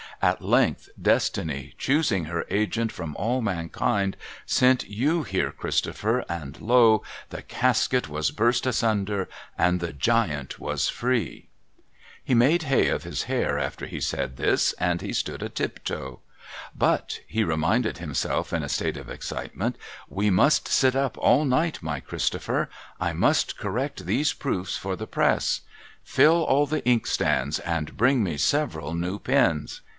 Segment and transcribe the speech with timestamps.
[0.19, 7.01] At length, Destiny, choosing her agent from all mankind, sent You here, Christopher, and lo!
[7.29, 9.27] the Casket was burst asunder,
[9.57, 11.49] and the Giant was free!'
[12.23, 16.19] He made hay of his hair after he said this, and he stood a tiptoe.'
[16.75, 19.75] But,' he reminded himself in a state of excitement,'
[20.09, 22.69] we must sit up all night, my Christopher.
[22.99, 25.61] I must correct these Proofs for the press.
[26.03, 29.81] Fill all the inkstands, and bring me several new pens.'